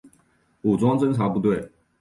[0.63, 1.71] 武装侦察部队。